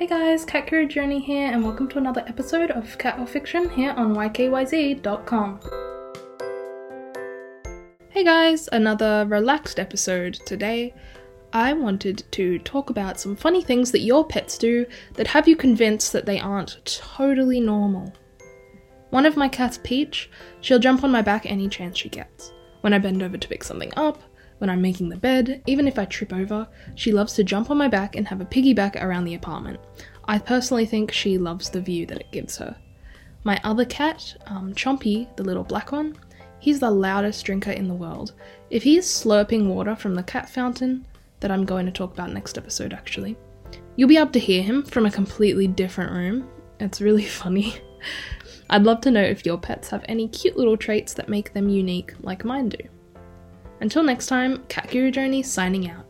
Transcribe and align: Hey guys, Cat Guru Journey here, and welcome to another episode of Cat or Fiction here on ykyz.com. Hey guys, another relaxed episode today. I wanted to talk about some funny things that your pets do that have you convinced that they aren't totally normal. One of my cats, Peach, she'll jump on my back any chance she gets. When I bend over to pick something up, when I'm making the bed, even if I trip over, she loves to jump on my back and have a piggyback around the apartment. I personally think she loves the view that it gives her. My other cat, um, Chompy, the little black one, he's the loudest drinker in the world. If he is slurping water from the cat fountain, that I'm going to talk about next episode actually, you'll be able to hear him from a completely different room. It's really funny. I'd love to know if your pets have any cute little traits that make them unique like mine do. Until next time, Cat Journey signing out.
Hey 0.00 0.06
guys, 0.06 0.46
Cat 0.46 0.66
Guru 0.66 0.86
Journey 0.86 1.20
here, 1.20 1.52
and 1.52 1.62
welcome 1.62 1.86
to 1.88 1.98
another 1.98 2.24
episode 2.26 2.70
of 2.70 2.96
Cat 2.96 3.18
or 3.18 3.26
Fiction 3.26 3.68
here 3.68 3.90
on 3.90 4.14
ykyz.com. 4.14 5.60
Hey 8.08 8.24
guys, 8.24 8.66
another 8.72 9.26
relaxed 9.28 9.78
episode 9.78 10.38
today. 10.46 10.94
I 11.52 11.74
wanted 11.74 12.24
to 12.30 12.58
talk 12.60 12.88
about 12.88 13.20
some 13.20 13.36
funny 13.36 13.62
things 13.62 13.92
that 13.92 14.00
your 14.00 14.26
pets 14.26 14.56
do 14.56 14.86
that 15.16 15.26
have 15.26 15.46
you 15.46 15.54
convinced 15.54 16.14
that 16.14 16.24
they 16.24 16.40
aren't 16.40 16.82
totally 16.86 17.60
normal. 17.60 18.10
One 19.10 19.26
of 19.26 19.36
my 19.36 19.48
cats, 19.48 19.78
Peach, 19.84 20.30
she'll 20.62 20.78
jump 20.78 21.04
on 21.04 21.10
my 21.10 21.20
back 21.20 21.44
any 21.44 21.68
chance 21.68 21.98
she 21.98 22.08
gets. 22.08 22.54
When 22.80 22.94
I 22.94 22.98
bend 22.98 23.22
over 23.22 23.36
to 23.36 23.48
pick 23.48 23.62
something 23.62 23.92
up, 23.98 24.22
when 24.60 24.70
I'm 24.70 24.82
making 24.82 25.08
the 25.08 25.16
bed, 25.16 25.62
even 25.66 25.88
if 25.88 25.98
I 25.98 26.04
trip 26.04 26.32
over, 26.32 26.68
she 26.94 27.12
loves 27.12 27.32
to 27.34 27.44
jump 27.44 27.70
on 27.70 27.78
my 27.78 27.88
back 27.88 28.14
and 28.14 28.28
have 28.28 28.42
a 28.42 28.44
piggyback 28.44 29.02
around 29.02 29.24
the 29.24 29.34
apartment. 29.34 29.80
I 30.26 30.38
personally 30.38 30.84
think 30.84 31.10
she 31.10 31.38
loves 31.38 31.70
the 31.70 31.80
view 31.80 32.04
that 32.06 32.20
it 32.20 32.30
gives 32.30 32.58
her. 32.58 32.76
My 33.42 33.58
other 33.64 33.86
cat, 33.86 34.36
um, 34.46 34.74
Chompy, 34.74 35.34
the 35.36 35.42
little 35.42 35.64
black 35.64 35.92
one, 35.92 36.14
he's 36.58 36.78
the 36.78 36.90
loudest 36.90 37.44
drinker 37.44 37.70
in 37.70 37.88
the 37.88 37.94
world. 37.94 38.34
If 38.68 38.82
he 38.82 38.98
is 38.98 39.06
slurping 39.06 39.66
water 39.66 39.96
from 39.96 40.14
the 40.14 40.22
cat 40.22 40.48
fountain, 40.50 41.06
that 41.40 41.50
I'm 41.50 41.64
going 41.64 41.86
to 41.86 41.92
talk 41.92 42.12
about 42.12 42.32
next 42.32 42.58
episode 42.58 42.92
actually, 42.92 43.36
you'll 43.96 44.10
be 44.10 44.18
able 44.18 44.32
to 44.32 44.38
hear 44.38 44.62
him 44.62 44.82
from 44.82 45.06
a 45.06 45.10
completely 45.10 45.66
different 45.66 46.12
room. 46.12 46.48
It's 46.78 47.00
really 47.00 47.24
funny. 47.40 47.80
I'd 48.68 48.84
love 48.84 49.00
to 49.00 49.10
know 49.10 49.22
if 49.22 49.46
your 49.46 49.58
pets 49.58 49.88
have 49.88 50.04
any 50.06 50.28
cute 50.28 50.56
little 50.56 50.76
traits 50.76 51.14
that 51.14 51.30
make 51.30 51.54
them 51.54 51.70
unique 51.70 52.12
like 52.20 52.44
mine 52.44 52.68
do. 52.68 52.78
Until 53.80 54.02
next 54.02 54.26
time, 54.26 54.64
Cat 54.68 54.90
Journey 55.10 55.42
signing 55.42 55.90
out. 55.90 56.09